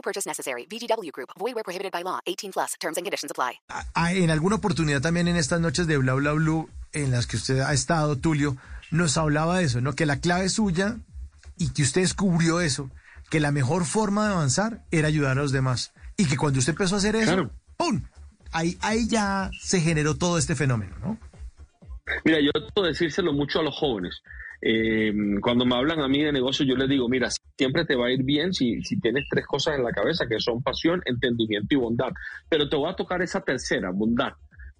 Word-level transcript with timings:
No 0.00 0.02
purchase 0.02 0.26
necessary. 0.26 0.66
VGW 0.66 1.10
Group. 1.12 1.28
Void 1.38 1.54
where 1.54 1.62
prohibited 1.64 1.92
by 1.92 2.02
law. 2.02 2.20
18 2.26 2.52
plus. 2.52 2.74
Terms 2.80 2.96
and 2.96 3.04
conditions 3.04 3.30
apply. 3.30 3.60
Ah, 3.68 4.12
En 4.14 4.30
alguna 4.30 4.56
oportunidad 4.56 5.02
también 5.02 5.28
en 5.28 5.36
estas 5.36 5.60
noches 5.60 5.86
de 5.86 5.98
Bla 5.98 6.14
Bla 6.14 6.32
Blue, 6.32 6.70
en 6.92 7.10
las 7.10 7.26
que 7.26 7.36
usted 7.36 7.60
ha 7.60 7.72
estado, 7.74 8.16
Tulio, 8.16 8.56
nos 8.90 9.18
hablaba 9.18 9.58
de 9.58 9.64
eso, 9.64 9.80
¿no? 9.82 9.92
Que 9.94 10.06
la 10.06 10.18
clave 10.20 10.48
suya 10.48 10.96
y 11.58 11.70
que 11.74 11.82
usted 11.82 12.00
descubrió 12.00 12.60
eso, 12.62 12.90
que 13.28 13.40
la 13.40 13.52
mejor 13.52 13.84
forma 13.84 14.26
de 14.26 14.32
avanzar 14.32 14.82
era 14.90 15.08
ayudar 15.08 15.32
a 15.32 15.42
los 15.42 15.52
demás. 15.52 15.92
Y 16.16 16.24
que 16.26 16.38
cuando 16.38 16.58
usted 16.60 16.72
empezó 16.72 16.94
a 16.94 16.98
hacer 16.98 17.14
eso, 17.16 17.32
Claro. 17.34 17.50
¡pum! 17.76 18.02
Ahí, 18.52 18.78
ahí 18.80 19.06
ya 19.06 19.50
se 19.60 19.80
generó 19.82 20.16
todo 20.16 20.38
este 20.38 20.54
fenómeno, 20.56 20.96
¿no? 21.00 21.18
Mira, 22.24 22.38
yo 22.40 22.50
de 22.82 22.88
decírselo 22.88 23.32
mucho 23.34 23.60
a 23.60 23.62
los 23.62 23.76
jóvenes. 23.76 24.22
Eh, 24.62 25.12
cuando 25.40 25.64
me 25.64 25.74
hablan 25.74 26.00
a 26.00 26.08
mí 26.08 26.22
de 26.22 26.32
negocio, 26.32 26.66
yo 26.66 26.76
les 26.76 26.88
digo, 26.88 27.08
mira, 27.08 27.28
siempre 27.56 27.84
te 27.84 27.96
va 27.96 28.06
a 28.06 28.10
ir 28.10 28.22
bien 28.22 28.52
si, 28.52 28.82
si 28.82 29.00
tienes 29.00 29.26
tres 29.30 29.46
cosas 29.46 29.76
en 29.76 29.84
la 29.84 29.90
cabeza, 29.90 30.26
que 30.28 30.38
son 30.38 30.62
pasión, 30.62 31.00
entendimiento 31.04 31.74
y 31.74 31.78
bondad. 31.78 32.10
Pero 32.48 32.68
te 32.68 32.76
voy 32.76 32.90
a 32.90 32.96
tocar 32.96 33.22
esa 33.22 33.40
tercera, 33.40 33.90
bondad. 33.90 34.32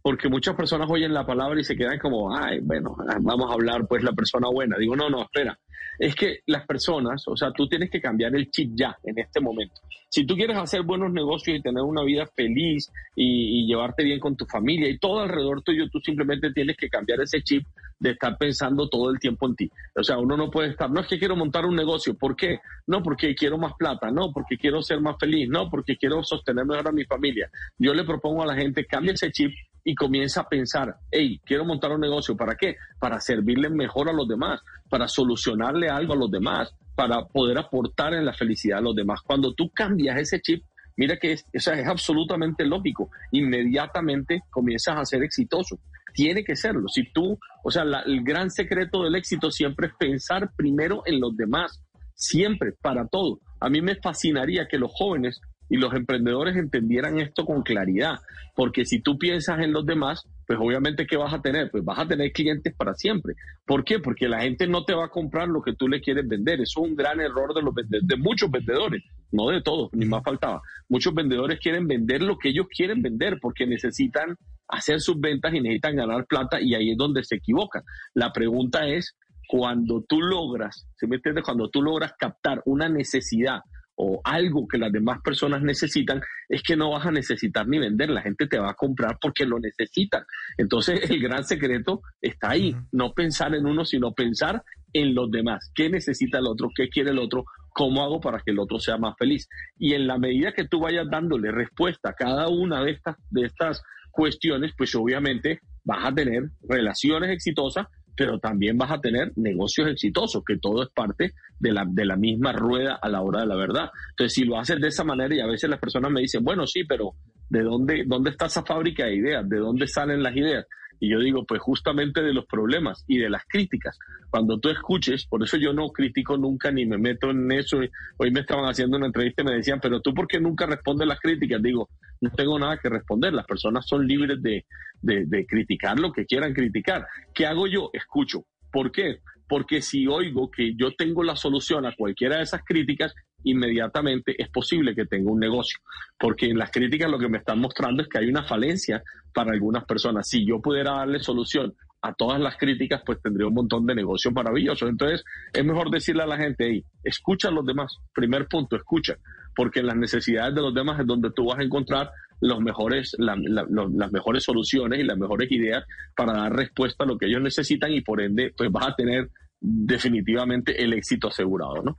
Porque 0.00 0.28
muchas 0.28 0.54
personas 0.54 0.88
oyen 0.90 1.12
la 1.12 1.26
palabra 1.26 1.60
y 1.60 1.64
se 1.64 1.76
quedan 1.76 1.98
como, 1.98 2.34
ay, 2.34 2.60
bueno, 2.60 2.96
vamos 3.20 3.50
a 3.50 3.54
hablar 3.54 3.86
pues 3.88 4.02
la 4.02 4.12
persona 4.12 4.48
buena. 4.48 4.76
Digo, 4.78 4.96
no, 4.96 5.10
no, 5.10 5.22
espera. 5.22 5.58
Es 5.98 6.14
que 6.14 6.40
las 6.46 6.66
personas, 6.66 7.26
o 7.26 7.36
sea, 7.36 7.50
tú 7.52 7.68
tienes 7.68 7.90
que 7.90 8.00
cambiar 8.00 8.34
el 8.36 8.50
chip 8.50 8.72
ya, 8.74 8.96
en 9.04 9.18
este 9.18 9.40
momento. 9.40 9.80
Si 10.08 10.24
tú 10.24 10.36
quieres 10.36 10.56
hacer 10.56 10.82
buenos 10.82 11.12
negocios 11.12 11.58
y 11.58 11.62
tener 11.62 11.82
una 11.82 12.02
vida 12.02 12.26
feliz 12.26 12.90
y, 13.14 13.66
llevarte 13.66 14.02
bien 14.02 14.18
con 14.18 14.36
tu 14.36 14.46
familia 14.46 14.88
y 14.88 14.98
todo 14.98 15.20
alrededor 15.20 15.62
tuyo, 15.62 15.88
tú 15.90 16.00
simplemente 16.00 16.52
tienes 16.52 16.76
que 16.76 16.88
cambiar 16.88 17.20
ese 17.20 17.42
chip 17.42 17.66
de 17.98 18.12
estar 18.12 18.38
pensando 18.38 18.88
todo 18.88 19.10
el 19.10 19.18
tiempo 19.18 19.46
en 19.46 19.56
ti. 19.56 19.70
O 19.94 20.02
sea, 20.02 20.18
uno 20.18 20.36
no 20.36 20.50
puede 20.50 20.70
estar, 20.70 20.90
no 20.90 21.00
es 21.00 21.06
que 21.06 21.18
quiero 21.18 21.36
montar 21.36 21.66
un 21.66 21.76
negocio, 21.76 22.14
¿por 22.14 22.36
qué? 22.36 22.60
No, 22.86 23.02
porque 23.02 23.34
quiero 23.34 23.58
más 23.58 23.72
plata, 23.78 24.10
no, 24.10 24.32
porque 24.32 24.56
quiero 24.56 24.80
ser 24.82 25.00
más 25.00 25.16
feliz, 25.18 25.48
no, 25.48 25.68
porque 25.68 25.96
quiero 25.96 26.22
sostener 26.22 26.64
mejor 26.64 26.88
a 26.88 26.92
mi 26.92 27.04
familia. 27.04 27.50
Yo 27.76 27.92
le 27.92 28.04
propongo 28.04 28.42
a 28.42 28.46
la 28.46 28.54
gente, 28.54 28.86
cambia 28.86 29.12
ese 29.12 29.30
chip 29.30 29.52
y 29.84 29.94
comienza 29.94 30.42
a 30.42 30.48
pensar, 30.48 30.96
hey, 31.10 31.40
quiero 31.44 31.64
montar 31.64 31.92
un 31.92 32.00
negocio, 32.00 32.36
¿para 32.36 32.56
qué? 32.56 32.76
Para 32.98 33.20
servirle 33.20 33.70
mejor 33.70 34.08
a 34.08 34.12
los 34.12 34.28
demás, 34.28 34.60
para 34.88 35.08
solucionarle 35.08 35.88
algo 35.88 36.12
a 36.12 36.16
los 36.16 36.30
demás, 36.30 36.74
para 36.94 37.26
poder 37.26 37.58
aportar 37.58 38.14
en 38.14 38.24
la 38.24 38.32
felicidad 38.32 38.78
a 38.78 38.82
los 38.82 38.94
demás. 38.94 39.20
Cuando 39.22 39.54
tú 39.54 39.70
cambias 39.70 40.18
ese 40.18 40.40
chip, 40.40 40.64
mira 40.96 41.16
que 41.16 41.32
es, 41.32 41.46
es 41.52 41.68
absolutamente 41.68 42.66
lógico, 42.66 43.10
inmediatamente 43.32 44.42
comienzas 44.50 44.96
a 44.96 45.04
ser 45.04 45.22
exitoso. 45.22 45.78
Tiene 46.12 46.42
que 46.42 46.56
serlo. 46.56 46.88
Si 46.88 47.12
tú, 47.12 47.38
o 47.62 47.70
sea, 47.70 47.84
el 48.04 48.24
gran 48.24 48.50
secreto 48.50 49.04
del 49.04 49.14
éxito 49.14 49.50
siempre 49.50 49.88
es 49.88 49.92
pensar 49.98 50.50
primero 50.56 51.02
en 51.06 51.20
los 51.20 51.36
demás, 51.36 51.80
siempre, 52.14 52.72
para 52.72 53.06
todo. 53.06 53.40
A 53.60 53.70
mí 53.70 53.80
me 53.80 53.94
fascinaría 53.94 54.66
que 54.68 54.78
los 54.78 54.90
jóvenes 54.92 55.40
y 55.68 55.76
los 55.76 55.94
emprendedores 55.94 56.56
entendieran 56.56 57.18
esto 57.18 57.44
con 57.44 57.62
claridad, 57.62 58.18
porque 58.54 58.84
si 58.84 59.00
tú 59.00 59.18
piensas 59.18 59.60
en 59.60 59.72
los 59.72 59.84
demás, 59.84 60.26
pues 60.46 60.58
obviamente 60.60 61.06
¿qué 61.06 61.16
vas 61.16 61.32
a 61.34 61.42
tener? 61.42 61.70
Pues 61.70 61.84
vas 61.84 61.98
a 61.98 62.08
tener 62.08 62.32
clientes 62.32 62.74
para 62.74 62.94
siempre. 62.94 63.34
¿Por 63.66 63.84
qué? 63.84 63.98
Porque 63.98 64.28
la 64.28 64.40
gente 64.40 64.66
no 64.66 64.84
te 64.84 64.94
va 64.94 65.06
a 65.06 65.10
comprar 65.10 65.48
lo 65.48 65.62
que 65.62 65.74
tú 65.74 65.88
le 65.88 66.00
quieres 66.00 66.26
vender. 66.26 66.60
Eso 66.60 66.82
es 66.82 66.90
un 66.90 66.96
gran 66.96 67.20
error 67.20 67.54
de, 67.54 67.62
los 67.62 67.74
de 67.74 68.16
muchos 68.16 68.50
vendedores, 68.50 69.02
no 69.30 69.50
de 69.50 69.60
todos, 69.60 69.90
ni 69.92 70.06
más 70.06 70.22
faltaba. 70.24 70.62
Muchos 70.88 71.14
vendedores 71.14 71.58
quieren 71.60 71.86
vender 71.86 72.22
lo 72.22 72.38
que 72.38 72.48
ellos 72.48 72.66
quieren 72.74 73.02
vender 73.02 73.38
porque 73.40 73.66
necesitan 73.66 74.36
hacer 74.68 75.00
sus 75.00 75.20
ventas 75.20 75.54
y 75.54 75.60
necesitan 75.60 75.96
ganar 75.96 76.26
plata 76.26 76.60
y 76.60 76.74
ahí 76.74 76.92
es 76.92 76.96
donde 76.96 77.22
se 77.24 77.36
equivocan. 77.36 77.82
La 78.14 78.32
pregunta 78.32 78.86
es, 78.86 79.16
cuando 79.48 80.04
tú 80.06 80.20
logras, 80.20 80.86
¿se 80.96 81.06
me? 81.06 81.18
Cuando 81.42 81.70
tú 81.70 81.82
logras 81.82 82.12
captar 82.18 82.62
una 82.66 82.88
necesidad 82.88 83.60
o 84.00 84.20
algo 84.22 84.68
que 84.68 84.78
las 84.78 84.92
demás 84.92 85.18
personas 85.22 85.60
necesitan, 85.60 86.20
es 86.48 86.62
que 86.62 86.76
no 86.76 86.90
vas 86.90 87.04
a 87.04 87.10
necesitar 87.10 87.66
ni 87.66 87.78
vender, 87.78 88.10
la 88.10 88.22
gente 88.22 88.46
te 88.46 88.58
va 88.58 88.70
a 88.70 88.74
comprar 88.74 89.18
porque 89.20 89.44
lo 89.44 89.58
necesitan. 89.58 90.24
Entonces, 90.56 91.00
el 91.10 91.20
gran 91.20 91.44
secreto 91.44 92.02
está 92.22 92.50
ahí, 92.50 92.76
no 92.92 93.12
pensar 93.12 93.54
en 93.56 93.66
uno, 93.66 93.84
sino 93.84 94.12
pensar 94.12 94.62
en 94.92 95.14
los 95.14 95.30
demás. 95.30 95.72
¿Qué 95.74 95.90
necesita 95.90 96.38
el 96.38 96.46
otro? 96.46 96.70
¿Qué 96.74 96.88
quiere 96.88 97.10
el 97.10 97.18
otro? 97.18 97.44
¿Cómo 97.70 98.02
hago 98.02 98.20
para 98.20 98.38
que 98.38 98.52
el 98.52 98.60
otro 98.60 98.78
sea 98.78 98.98
más 98.98 99.16
feliz? 99.18 99.48
Y 99.78 99.94
en 99.94 100.06
la 100.06 100.16
medida 100.16 100.52
que 100.52 100.66
tú 100.66 100.80
vayas 100.80 101.10
dándole 101.10 101.50
respuesta 101.50 102.10
a 102.10 102.14
cada 102.14 102.48
una 102.48 102.82
de 102.84 102.92
estas, 102.92 103.16
de 103.30 103.46
estas 103.46 103.82
cuestiones, 104.12 104.72
pues 104.78 104.94
obviamente 104.94 105.60
vas 105.84 106.04
a 106.04 106.14
tener 106.14 106.50
relaciones 106.68 107.30
exitosas, 107.30 107.86
pero 108.18 108.40
también 108.40 108.76
vas 108.76 108.90
a 108.90 109.00
tener 109.00 109.32
negocios 109.36 109.88
exitosos, 109.88 110.42
que 110.44 110.58
todo 110.58 110.82
es 110.82 110.88
parte 110.88 111.34
de 111.60 111.72
la, 111.72 111.84
de 111.88 112.04
la 112.04 112.16
misma 112.16 112.52
rueda 112.52 112.98
a 113.00 113.08
la 113.08 113.22
hora 113.22 113.42
de 113.42 113.46
la 113.46 113.54
verdad. 113.54 113.90
Entonces, 114.10 114.34
si 114.34 114.44
lo 114.44 114.58
haces 114.58 114.80
de 114.80 114.88
esa 114.88 115.04
manera 115.04 115.32
y 115.36 115.40
a 115.40 115.46
veces 115.46 115.70
las 115.70 115.78
personas 115.78 116.10
me 116.10 116.22
dicen, 116.22 116.42
bueno, 116.42 116.66
sí, 116.66 116.82
pero 116.82 117.12
¿de 117.48 117.62
dónde, 117.62 118.02
dónde 118.08 118.30
está 118.30 118.46
esa 118.46 118.64
fábrica 118.64 119.06
de 119.06 119.14
ideas? 119.14 119.48
¿De 119.48 119.58
dónde 119.58 119.86
salen 119.86 120.24
las 120.24 120.34
ideas? 120.34 120.66
Y 120.98 121.12
yo 121.12 121.20
digo, 121.20 121.44
pues 121.46 121.60
justamente 121.60 122.20
de 122.20 122.32
los 122.32 122.46
problemas 122.46 123.04
y 123.06 123.18
de 123.18 123.30
las 123.30 123.44
críticas. 123.48 123.96
Cuando 124.30 124.58
tú 124.58 124.68
escuches, 124.68 125.26
por 125.26 125.44
eso 125.44 125.56
yo 125.56 125.72
no 125.72 125.90
critico 125.90 126.36
nunca 126.36 126.72
ni 126.72 126.86
me 126.86 126.98
meto 126.98 127.30
en 127.30 127.52
eso. 127.52 127.78
Hoy 128.16 128.32
me 128.32 128.40
estaban 128.40 128.64
haciendo 128.64 128.96
una 128.96 129.06
entrevista 129.06 129.42
y 129.42 129.44
me 129.44 129.54
decían, 129.54 129.78
pero 129.80 130.00
tú 130.00 130.12
por 130.12 130.26
qué 130.26 130.40
nunca 130.40 130.66
respondes 130.66 131.06
las 131.06 131.20
críticas? 131.20 131.62
Digo, 131.62 131.88
no 132.20 132.30
tengo 132.30 132.58
nada 132.58 132.78
que 132.78 132.88
responder. 132.88 133.32
Las 133.32 133.46
personas 133.46 133.86
son 133.86 134.06
libres 134.06 134.42
de, 134.42 134.64
de, 135.02 135.46
criticar 135.46 135.98
lo 135.98 136.12
que 136.12 136.26
quieran 136.26 136.54
criticar. 136.54 137.06
¿Qué 137.34 137.46
hago 137.46 137.66
yo? 137.66 137.90
Escucho. 137.92 138.44
¿Por 138.70 138.92
qué? 138.92 139.20
Porque 139.48 139.80
si 139.80 140.06
oigo 140.06 140.50
que 140.50 140.74
yo 140.76 140.94
tengo 140.94 141.22
la 141.22 141.36
solución 141.36 141.86
a 141.86 141.94
cualquiera 141.96 142.36
de 142.36 142.42
esas 142.42 142.62
críticas, 142.64 143.14
inmediatamente 143.44 144.34
es 144.36 144.48
posible 144.50 144.94
que 144.94 145.06
tenga 145.06 145.30
un 145.30 145.40
negocio. 145.40 145.78
Porque 146.18 146.46
en 146.46 146.58
las 146.58 146.70
críticas 146.70 147.10
lo 147.10 147.18
que 147.18 147.28
me 147.28 147.38
están 147.38 147.60
mostrando 147.60 148.02
es 148.02 148.08
que 148.08 148.18
hay 148.18 148.28
una 148.28 148.44
falencia 148.44 149.02
para 149.32 149.52
algunas 149.52 149.84
personas. 149.84 150.28
Si 150.28 150.46
yo 150.46 150.60
pudiera 150.60 150.96
darle 150.96 151.20
solución 151.20 151.74
a 152.02 152.14
todas 152.14 152.40
las 152.40 152.56
críticas, 152.56 153.02
pues 153.04 153.20
tendría 153.22 153.48
un 153.48 153.54
montón 153.54 153.86
de 153.86 153.94
negocios 153.94 154.32
maravillosos. 154.32 154.88
Entonces, 154.88 155.24
es 155.52 155.64
mejor 155.64 155.90
decirle 155.90 156.22
a 156.22 156.26
la 156.26 156.36
gente, 156.36 156.68
hey, 156.68 156.84
escucha 157.02 157.48
a 157.48 157.50
los 157.50 157.64
demás. 157.64 157.96
Primer 158.14 158.46
punto, 158.46 158.76
escucha. 158.76 159.16
Porque 159.58 159.80
en 159.80 159.86
las 159.88 159.96
necesidades 159.96 160.54
de 160.54 160.62
los 160.62 160.72
demás 160.72 161.00
es 161.00 161.06
donde 161.06 161.32
tú 161.32 161.46
vas 161.46 161.58
a 161.58 161.64
encontrar 161.64 162.12
los 162.40 162.60
mejores, 162.60 163.16
las 163.18 164.12
mejores 164.12 164.44
soluciones 164.44 165.00
y 165.00 165.02
las 165.02 165.18
mejores 165.18 165.50
ideas 165.50 165.84
para 166.16 166.32
dar 166.32 166.54
respuesta 166.54 167.02
a 167.02 167.08
lo 167.08 167.18
que 167.18 167.26
ellos 167.26 167.42
necesitan 167.42 167.90
y 167.90 168.00
por 168.00 168.20
ende, 168.20 168.54
pues 168.56 168.70
vas 168.70 168.86
a 168.86 168.94
tener 168.94 169.28
definitivamente 169.60 170.80
el 170.80 170.92
éxito 170.92 171.26
asegurado, 171.26 171.82
¿no? 171.82 171.98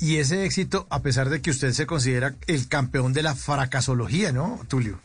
Y 0.00 0.16
ese 0.16 0.46
éxito, 0.46 0.86
a 0.88 1.02
pesar 1.02 1.28
de 1.28 1.42
que 1.42 1.50
usted 1.50 1.72
se 1.72 1.84
considera 1.84 2.36
el 2.46 2.68
campeón 2.68 3.12
de 3.12 3.22
la 3.22 3.34
fracasología, 3.34 4.32
¿no, 4.32 4.60
Tulio? 4.70 4.98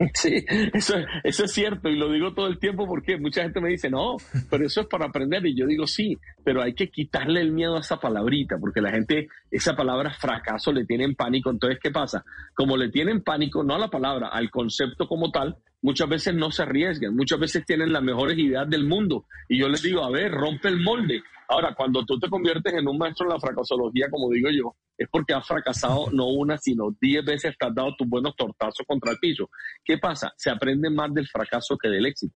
Sí, 0.14 0.44
eso, 0.72 0.94
eso 1.24 1.44
es 1.44 1.52
cierto 1.52 1.88
y 1.88 1.96
lo 1.96 2.10
digo 2.10 2.32
todo 2.32 2.46
el 2.46 2.58
tiempo 2.58 2.86
porque 2.86 3.18
mucha 3.18 3.42
gente 3.42 3.60
me 3.60 3.68
dice, 3.68 3.90
no, 3.90 4.16
pero 4.48 4.64
eso 4.64 4.80
es 4.80 4.86
para 4.86 5.06
aprender 5.06 5.44
y 5.46 5.54
yo 5.54 5.66
digo, 5.66 5.86
sí, 5.86 6.16
pero 6.42 6.62
hay 6.62 6.74
que 6.74 6.90
quitarle 6.90 7.40
el 7.40 7.52
miedo 7.52 7.76
a 7.76 7.80
esa 7.80 7.98
palabrita 7.98 8.56
porque 8.58 8.80
la 8.80 8.90
gente, 8.90 9.28
esa 9.50 9.76
palabra 9.76 10.10
fracaso 10.10 10.72
le 10.72 10.86
tienen 10.86 11.14
pánico, 11.14 11.50
entonces, 11.50 11.78
¿qué 11.82 11.90
pasa? 11.90 12.24
Como 12.54 12.76
le 12.76 12.88
tienen 12.88 13.22
pánico, 13.22 13.62
no 13.62 13.74
a 13.74 13.78
la 13.78 13.88
palabra, 13.88 14.28
al 14.28 14.50
concepto 14.50 15.06
como 15.06 15.30
tal, 15.30 15.56
muchas 15.82 16.08
veces 16.08 16.34
no 16.34 16.50
se 16.50 16.62
arriesgan, 16.62 17.14
muchas 17.14 17.38
veces 17.38 17.64
tienen 17.64 17.92
las 17.92 18.02
mejores 18.02 18.38
ideas 18.38 18.68
del 18.68 18.84
mundo 18.84 19.26
y 19.48 19.58
yo 19.58 19.68
les 19.68 19.82
digo, 19.82 20.04
a 20.04 20.10
ver, 20.10 20.32
rompe 20.32 20.68
el 20.68 20.80
molde. 20.80 21.22
Ahora, 21.48 21.74
cuando 21.74 22.04
tú 22.04 22.18
te 22.18 22.28
conviertes 22.28 22.72
en 22.74 22.86
un 22.86 22.96
maestro 22.96 23.26
en 23.26 23.32
la 23.32 23.40
fracasología, 23.40 24.08
como 24.08 24.30
digo 24.30 24.50
yo, 24.50 24.76
es 24.96 25.08
porque 25.10 25.34
has 25.34 25.46
fracasado 25.46 26.06
no 26.12 26.28
una, 26.28 26.58
sino 26.58 26.94
diez 27.00 27.24
veces 27.24 27.56
te 27.58 27.66
has 27.66 27.74
dado 27.74 27.94
tus 27.96 28.08
buenos 28.08 28.36
tortazos 28.36 28.86
contra 28.86 29.12
el 29.12 29.18
piso. 29.18 29.50
¿Qué 29.84 29.98
pasa? 29.98 30.32
Se 30.36 30.50
aprende 30.50 30.90
más 30.90 31.12
del 31.12 31.26
fracaso 31.26 31.76
que 31.76 31.88
del 31.88 32.06
éxito. 32.06 32.36